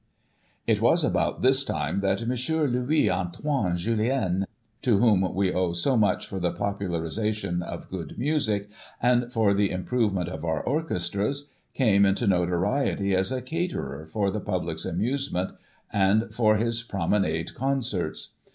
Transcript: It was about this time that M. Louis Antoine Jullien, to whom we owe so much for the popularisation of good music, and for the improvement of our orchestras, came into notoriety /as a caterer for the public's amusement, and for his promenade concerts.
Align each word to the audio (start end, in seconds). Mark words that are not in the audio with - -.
It 0.65 0.81
was 0.81 1.03
about 1.03 1.43
this 1.43 1.63
time 1.63 1.99
that 1.99 2.23
M. 2.23 2.29
Louis 2.29 3.07
Antoine 3.11 3.77
Jullien, 3.77 4.45
to 4.81 4.97
whom 4.97 5.35
we 5.35 5.53
owe 5.53 5.73
so 5.73 5.95
much 5.95 6.25
for 6.25 6.39
the 6.39 6.51
popularisation 6.51 7.61
of 7.61 7.87
good 7.87 8.17
music, 8.17 8.71
and 8.99 9.31
for 9.31 9.53
the 9.53 9.69
improvement 9.69 10.27
of 10.27 10.43
our 10.43 10.63
orchestras, 10.63 11.51
came 11.75 12.03
into 12.03 12.25
notoriety 12.25 13.09
/as 13.11 13.31
a 13.31 13.43
caterer 13.43 14.07
for 14.07 14.31
the 14.31 14.41
public's 14.41 14.85
amusement, 14.85 15.51
and 15.93 16.33
for 16.33 16.57
his 16.57 16.81
promenade 16.81 17.53
concerts. 17.53 18.29